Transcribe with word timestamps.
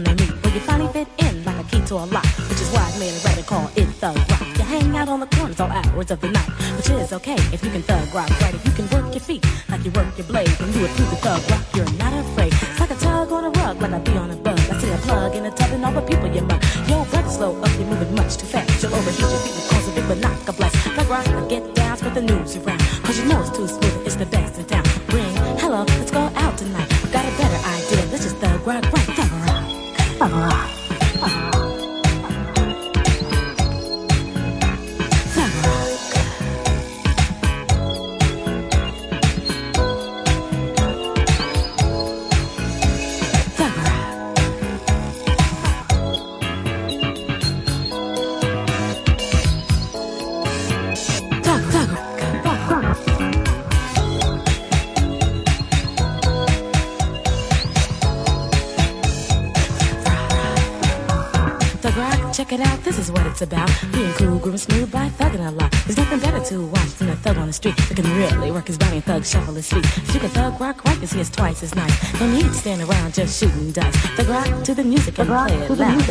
they 0.00 0.14
meet. 0.14 0.32
But 0.42 0.54
you 0.54 0.60
finally 0.60 0.90
fit 0.92 1.08
in 1.18 1.44
like 1.44 1.58
a 1.60 1.68
key 1.68 1.84
to 1.86 1.94
a 1.96 2.06
lock, 2.06 2.24
which 2.48 2.60
is 2.60 2.70
why 2.70 2.80
I 2.80 2.98
made 2.98 3.12
a 3.12 3.20
record 3.28 3.46
call 3.46 3.70
it 3.76 3.86
Thug 4.00 4.16
Rock. 4.16 4.40
You 4.56 4.64
hang 4.64 4.96
out 4.96 5.08
on 5.08 5.20
the 5.20 5.26
corners 5.26 5.60
all 5.60 5.70
hours 5.70 6.10
of 6.10 6.20
the 6.20 6.30
night, 6.30 6.48
which 6.76 6.88
is 6.88 7.12
okay 7.12 7.36
if 7.52 7.62
you 7.62 7.70
can 7.70 7.82
thug 7.82 8.14
rock 8.14 8.30
right. 8.40 8.54
If 8.54 8.64
you 8.64 8.72
can 8.72 8.88
work 8.88 9.12
your 9.12 9.20
feet 9.20 9.44
like 9.68 9.84
you 9.84 9.90
work 9.90 10.16
your 10.16 10.26
blade, 10.26 10.48
and 10.60 10.74
you 10.74 10.86
prove 10.86 11.10
the 11.10 11.16
thug 11.16 11.42
rock, 11.50 11.61
Thug 61.82 61.96
rock, 61.96 62.32
check 62.32 62.52
it 62.52 62.60
out, 62.60 62.80
this 62.84 62.96
is 62.96 63.10
what 63.10 63.26
it's 63.26 63.42
about. 63.42 63.68
Being 63.92 64.12
cool, 64.12 64.38
grooving 64.38 64.58
smooth 64.58 64.92
by 64.92 65.08
thugging 65.08 65.44
a 65.44 65.50
lot. 65.50 65.72
There's 65.84 65.96
nothing 65.96 66.20
better 66.20 66.38
to 66.38 66.66
watch 66.66 66.94
than 66.94 67.08
a 67.08 67.16
thug 67.16 67.36
on 67.38 67.48
the 67.48 67.52
street 67.52 67.76
that 67.76 67.96
can 67.96 68.04
really 68.16 68.52
work 68.52 68.68
his 68.68 68.78
body 68.78 68.98
and 68.98 69.04
thug 69.04 69.24
shuffle 69.24 69.54
his 69.54 69.68
feet. 69.68 69.84
If 69.84 70.14
you 70.14 70.20
can 70.20 70.30
thug 70.30 70.60
rock 70.60 70.84
right, 70.84 71.00
you 71.00 71.08
see 71.08 71.18
it's 71.18 71.28
twice 71.28 71.60
as 71.64 71.74
nice. 71.74 72.20
No 72.20 72.30
need 72.30 72.44
to 72.44 72.54
stand 72.54 72.82
around 72.82 73.14
just 73.14 73.40
shooting 73.40 73.72
dice. 73.72 73.96
Thug 74.14 74.28
rock 74.28 74.62
to 74.62 74.74
the 74.76 74.84
music 74.84 75.18
and 75.18 75.28
play 75.28 75.56
it 75.56 75.70
loud. 75.70 76.02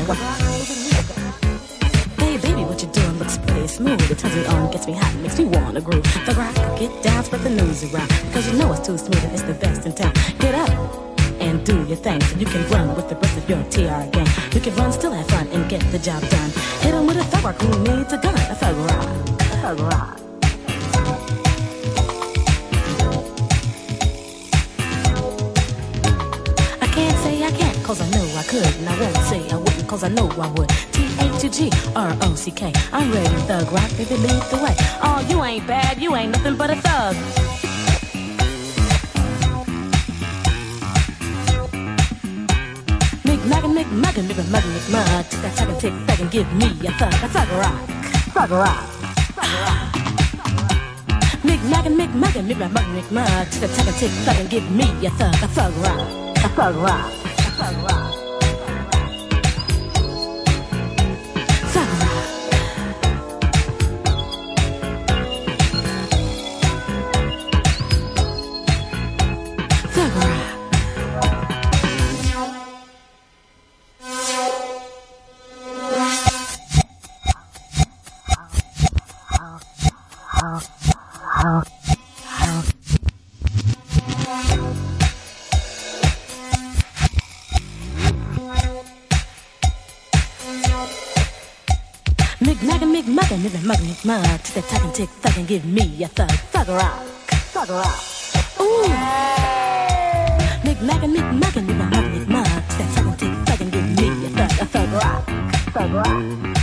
Hey 2.19 2.37
baby, 2.37 2.65
what 2.65 2.81
you 2.81 2.89
doing 2.89 3.17
looks 3.17 3.37
pretty 3.37 3.67
smooth. 3.67 4.11
It 4.11 4.19
turns 4.19 4.35
me 4.35 4.45
on, 4.47 4.71
gets 4.71 4.87
me 4.87 4.93
hot, 4.93 5.15
makes 5.21 5.39
me 5.39 5.45
wanna 5.45 5.79
groove. 5.79 6.05
Thug 6.05 6.35
rock, 6.35 6.53
get 6.77 7.01
down, 7.01 7.23
spread 7.23 7.43
the 7.43 7.49
news 7.49 7.81
around. 7.93 8.09
Because 8.27 8.51
you 8.51 8.59
know 8.59 8.73
it's 8.73 8.85
too 8.85 8.97
smooth 8.97 9.23
and 9.23 9.31
it's 9.31 9.43
the 9.43 9.53
best 9.53 9.85
in 9.85 9.95
town. 9.95 10.11
Get 10.37 10.53
up 10.53 11.10
and 11.41 11.65
do 11.65 11.83
your 11.85 11.97
thing. 11.97 12.21
So 12.21 12.37
you 12.37 12.45
can 12.45 12.63
run 12.69 12.95
with 12.95 13.09
the 13.09 13.15
rest 13.15 13.37
of 13.37 13.49
your 13.49 13.63
TR 13.73 14.05
gang. 14.11 14.27
You 14.53 14.61
can 14.61 14.75
run, 14.75 14.91
still 14.91 15.11
have 15.11 15.27
fun, 15.27 15.47
and 15.47 15.67
get 15.69 15.81
the 15.91 15.99
job 15.99 16.21
done. 16.29 16.51
Hit 16.81 16.93
'em 16.93 17.07
with 17.07 17.17
a 17.17 17.23
thug 17.25 17.43
rock 17.43 17.61
who 17.61 17.69
needs 17.83 18.13
a 18.13 18.17
gun. 18.17 18.35
A 18.53 18.55
thug 18.55 18.77
rock. 18.89 19.07
Thug 19.63 19.79
rock. 19.91 20.17
I 26.85 26.87
can't 26.95 27.17
say 27.23 27.43
I 27.43 27.51
can't, 27.51 27.83
cause 27.83 27.99
I 28.01 28.07
know 28.15 28.25
I 28.41 28.43
could. 28.43 28.73
And 28.79 28.87
I 28.87 28.95
won't 29.01 29.17
say 29.31 29.41
I 29.49 29.57
wouldn't, 29.57 29.87
cause 29.87 30.03
I 30.03 30.09
know 30.09 30.27
I 30.45 30.47
would. 30.55 30.69
T-A-G-G-R-O-C-K. 30.93 32.61
I'm 32.93 33.11
ready 33.11 33.35
thug 33.49 33.71
rock, 33.71 33.89
baby, 33.97 34.15
lead 34.25 34.43
the 34.51 34.57
way. 34.63 34.75
Oh, 35.01 35.19
you 35.29 35.43
ain't 35.43 35.65
bad, 35.67 36.01
you 36.03 36.15
ain't 36.15 36.31
nothing 36.35 36.55
but 36.55 36.69
a 36.69 36.75
thug. 36.75 37.15
Mick 43.81 43.91
Maggin, 43.93 44.27
Mick 44.27 44.91
Mug. 44.91 45.25
Tick 45.25 45.41
that, 45.41 45.55
tick, 45.57 45.79
tick, 45.79 45.93
tick, 46.05 46.19
and 46.19 46.29
give 46.29 46.53
me 46.53 46.67
a 46.85 46.91
thug, 46.91 47.13
a 47.13 47.27
thug 47.33 47.49
rock. 47.49 47.89
Thug 48.29 48.51
rock. 48.51 48.83
Mick 51.41 51.63
Maggin, 51.67 51.97
Mick 51.97 52.13
Maggin, 52.13 52.45
Mick 52.47 52.59
Maggin, 52.59 52.93
Mick 52.93 53.11
Mug. 53.11 53.47
Tick 53.49 53.61
that, 53.61 53.71
tick, 53.73 53.95
tick, 53.95 54.11
tick, 54.23 54.37
and 54.39 54.49
give 54.51 54.69
me 54.69 54.85
a 55.03 55.09
thug, 55.09 55.33
a 55.33 55.47
thug 55.47 55.73
rock. 55.77 55.97
A 56.45 56.49
thug 56.49 56.75
rock. 56.75 57.11
A 57.11 57.51
thug 57.57 57.83
rock. 57.83 58.00
Mick 92.61 93.07
Maggin, 93.07 93.39
Mick 93.39 93.63
Maggin, 93.65 93.87
Mick 93.87 94.05
Mug. 94.05 94.23
Tick 94.43 94.53
that 94.53 94.69
tick 94.69 94.83
and 94.83 94.93
tick 94.93 95.09
thug 95.09 95.35
and 95.35 95.47
give 95.47 95.65
me 95.65 96.03
a 96.03 96.07
thug. 96.07 96.29
Thug 96.29 96.67
rock. 96.67 97.01
Thug 97.53 97.69
rock. 97.69 97.99
Ooh. 98.61 98.85
Mick 100.63 100.79
Maggin, 100.83 101.11
Mick 101.11 101.39
Maggin, 101.39 101.65
Mick 101.65 102.27
Mug. 102.27 102.45
Tick 102.45 102.77
that 102.77 102.93
tick 102.93 103.05
and 103.05 103.17
tick 103.17 103.33
thug 103.47 103.61
and 103.61 103.71
give 103.71 103.87
me 103.97 104.25
a 104.25 104.29
thug. 104.29 104.51
A 104.61 104.65
thug 104.65 104.93
rock. 104.93 105.25
Thug 105.73 105.91
rock. 105.91 106.60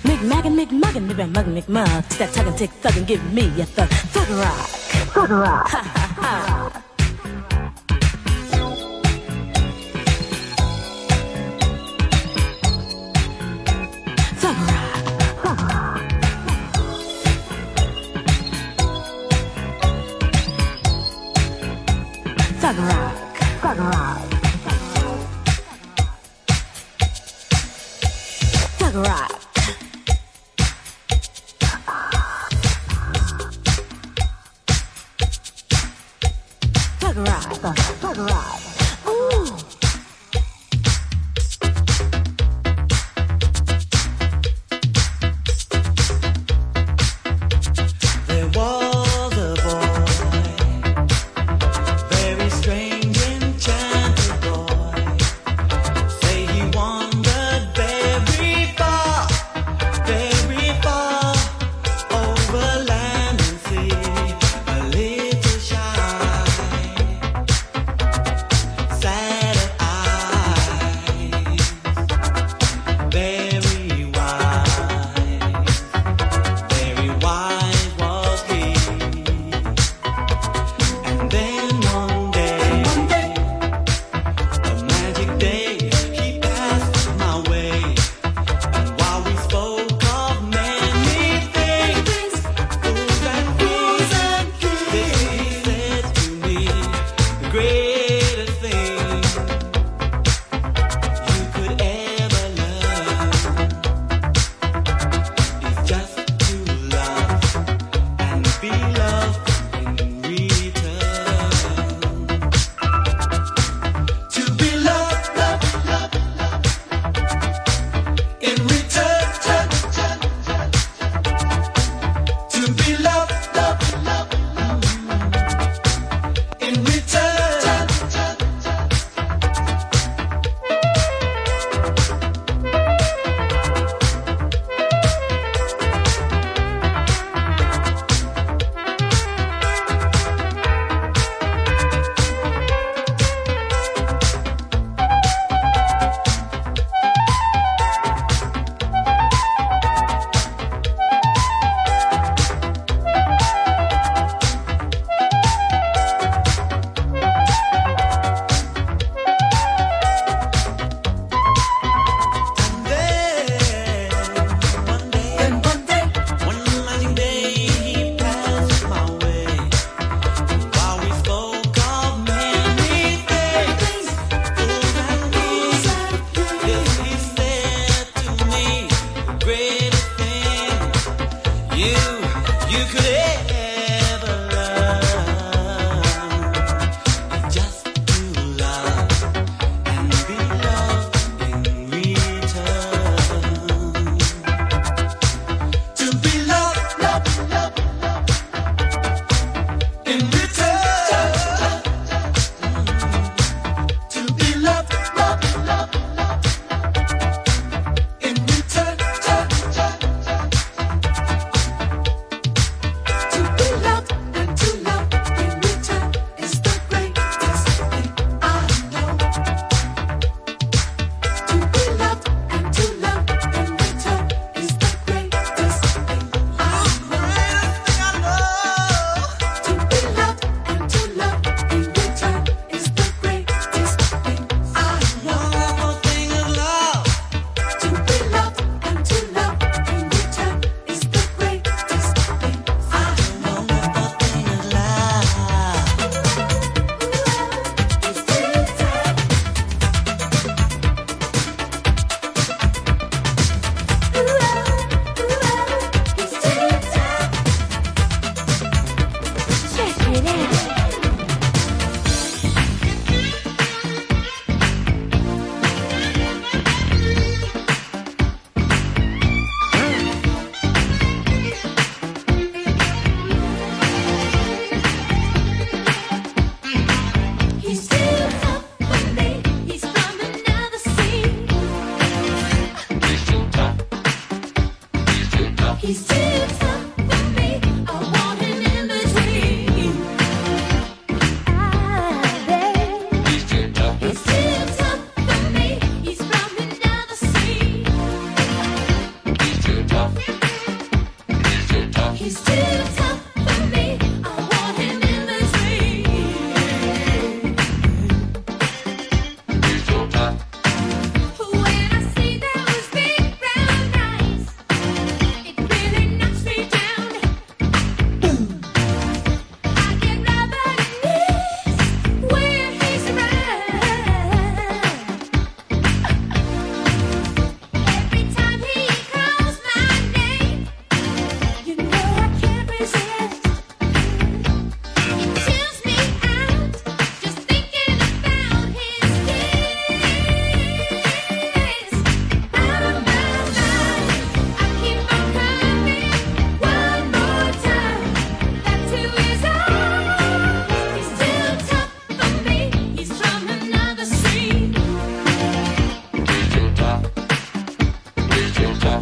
Mick 0.04 0.22
Maggin, 0.24 0.56
Mick 0.56 0.72
Maggin, 0.72 1.08
Mick 1.08 1.32
Maggin, 1.32 1.56
Mick 1.56 1.70
Mug. 1.70 2.04
Tick 2.10 2.20
that 2.20 2.34
tick 2.34 2.46
and 2.46 2.58
tick 2.58 2.72
thug 2.82 2.98
and 2.98 3.08
give 3.08 3.34
me 3.34 3.46
a 3.62 3.66
thug. 3.66 3.90
Thug 3.90 4.30
rock. 4.30 4.68
Thug 5.14 5.30
rock. 5.30 5.68
Ha 5.70 5.82
ha 5.82 6.22
ha. 6.22 6.65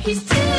He's 0.05 0.21
too 0.21 0.52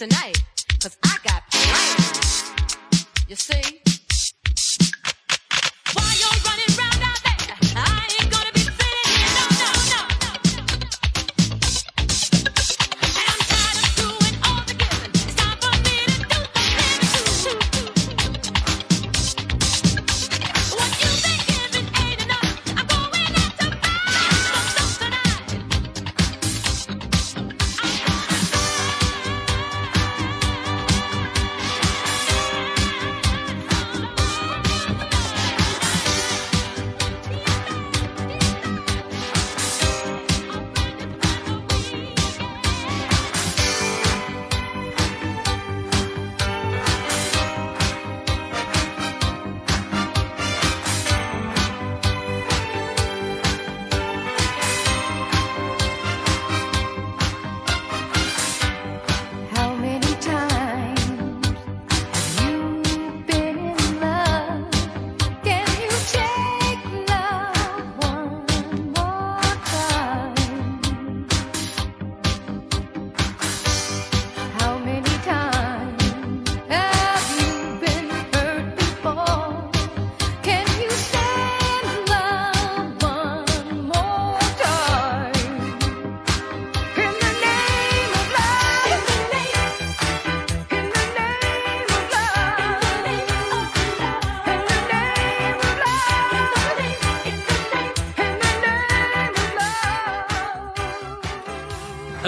tonight. 0.00 0.49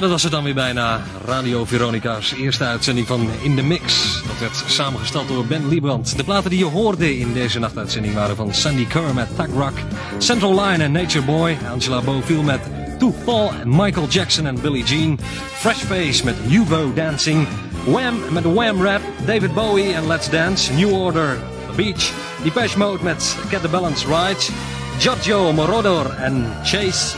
Dat 0.02 0.10
was 0.10 0.22
het 0.22 0.32
dan 0.32 0.44
weer 0.44 0.54
bijna. 0.54 1.00
Radio 1.24 1.64
Veronica's 1.64 2.32
eerste 2.32 2.64
uitzending 2.64 3.06
van 3.06 3.28
In 3.42 3.56
The 3.56 3.62
Mix. 3.62 4.12
Dat 4.26 4.38
werd 4.38 4.62
samengesteld 4.66 5.28
door 5.28 5.46
Ben 5.46 5.68
Liebrand. 5.68 6.16
De 6.16 6.24
platen 6.24 6.50
die 6.50 6.58
je 6.58 6.64
hoorde 6.64 7.18
in 7.18 7.32
deze 7.32 7.58
nachtuitzending 7.58 8.14
waren 8.14 8.36
van 8.36 8.54
Sandy 8.54 8.86
Kerr 8.86 9.14
met 9.14 9.36
Thug 9.36 9.46
Rock, 9.54 9.72
Central 10.18 10.60
Line 10.64 10.84
en 10.84 10.92
Nature 10.92 11.24
Boy, 11.24 11.58
Angela 11.72 12.00
Bofill 12.00 12.42
met 12.42 12.60
To 12.98 13.14
Fall, 13.24 13.50
Michael 13.64 14.08
Jackson 14.08 14.46
en 14.46 14.60
Billie 14.60 14.84
Jean, 14.84 15.18
Fresh 15.52 15.82
Face 15.82 16.24
met 16.24 16.34
UVO 16.48 16.92
Dancing, 16.94 17.46
Wham 17.84 18.14
met 18.30 18.44
Wham 18.44 18.82
Rap, 18.82 19.00
David 19.26 19.54
Bowie 19.54 19.94
en 19.94 20.06
Let's 20.06 20.30
Dance, 20.30 20.72
New 20.72 20.92
Order, 20.92 21.38
The 21.66 21.76
Beach, 21.76 22.12
Depeche 22.42 22.78
Mode 22.78 23.02
met 23.02 23.36
Get 23.48 23.60
The 23.60 23.68
Balance 23.68 24.06
Right, 24.06 24.50
Giorgio 24.98 25.52
Moroder 25.52 26.10
en 26.10 26.46
Chase, 26.62 27.16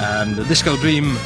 en 0.00 0.34
The 0.34 0.46
Disco 0.46 0.78
Dream 0.78 1.16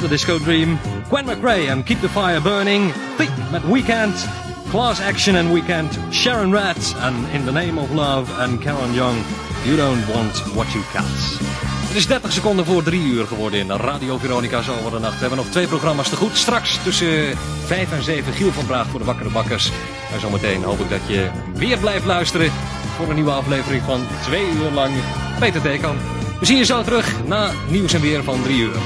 The 0.00 0.08
Disco 0.08 0.38
Dream, 0.38 0.78
Gwen 1.08 1.24
McRae 1.24 1.68
en 1.68 1.82
Keep 1.82 2.00
the 2.00 2.08
Fire 2.08 2.40
Burning, 2.40 2.92
Thick 3.16 3.30
met 3.50 3.62
Weekend, 3.64 4.28
Class 4.70 5.00
Action 5.00 5.36
and 5.36 5.52
Weekend, 5.52 5.98
Sharon 6.10 6.52
Rat 6.52 6.94
en 7.00 7.14
In 7.32 7.44
the 7.44 7.52
Name 7.52 7.80
of 7.80 7.90
Love 7.94 8.42
en 8.42 8.58
Karen 8.58 8.92
Young, 8.94 9.16
You 9.64 9.76
Don't 9.76 10.06
Want 10.06 10.42
What 10.54 10.66
You 10.72 10.84
Got. 10.92 11.38
Het 11.86 11.96
is 11.96 12.06
30 12.06 12.32
seconden 12.32 12.64
voor 12.64 12.82
3 12.82 13.02
uur 13.02 13.26
geworden 13.26 13.60
in 13.60 13.70
Radio 13.70 14.18
Veronica's 14.18 14.68
over 14.68 14.90
de 14.90 14.98
nacht. 14.98 15.14
We 15.14 15.20
hebben 15.20 15.38
nog 15.38 15.46
twee 15.46 15.66
programma's 15.66 16.08
te 16.08 16.16
goed. 16.16 16.36
Straks 16.36 16.78
tussen 16.82 17.38
5 17.64 17.92
en 17.92 18.02
7 18.02 18.32
Giel 18.32 18.52
van 18.52 18.66
Braag 18.66 18.86
voor 18.86 18.98
de 18.98 19.06
Wakkere 19.06 19.30
Bakkers. 19.30 19.72
En 20.12 20.20
zometeen 20.20 20.62
hoop 20.62 20.80
ik 20.80 20.90
dat 20.90 21.00
je 21.06 21.30
weer 21.54 21.78
blijft 21.78 22.04
luisteren 22.04 22.50
voor 22.96 23.08
een 23.08 23.14
nieuwe 23.14 23.30
aflevering 23.30 23.82
van 23.82 24.06
2 24.22 24.50
uur 24.50 24.70
lang 24.70 24.94
Peter 25.38 25.62
Theekamp. 25.62 26.15
We 26.40 26.46
zien 26.46 26.56
je 26.56 26.64
zo 26.64 26.82
terug 26.82 27.26
na 27.26 27.50
nieuws 27.68 27.92
en 27.92 28.00
weer 28.00 28.22
van 28.22 28.42
3 28.42 28.58
uur. 28.58 28.76